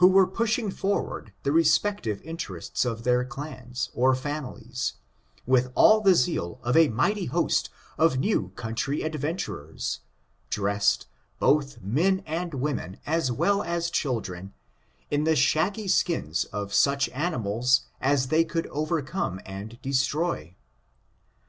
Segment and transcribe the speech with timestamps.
[0.00, 4.92] 89 "were pushing forward the respective interests of their clans, or families,
[5.44, 9.98] with all the zeal of a mighty host of new comitry adventurers,
[10.50, 11.08] dressed,
[11.40, 14.54] both men and women, as well as children,
[15.10, 20.54] in the shaggy skins of such animals as they could overcome and destroy.